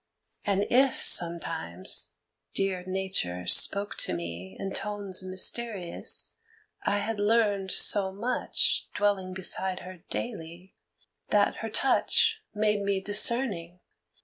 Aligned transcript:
And 0.45 0.65
if, 0.71 0.95
sometimes, 0.99 2.15
dear 2.55 2.83
Nature 2.87 3.45
spoke 3.45 3.95
to 3.99 4.15
me 4.15 4.57
In 4.59 4.71
tones 4.73 5.21
mysterious, 5.21 6.33
I 6.81 6.97
had 6.97 7.19
learned 7.19 7.69
so 7.69 8.11
much 8.11 8.87
Dwelling 8.95 9.35
beside 9.35 9.81
her 9.81 9.97
daily, 10.09 10.73
that 11.29 11.57
her 11.57 11.69
touch 11.69 12.41
Made 12.51 12.81
me 12.81 12.99
discerning. 12.99 13.79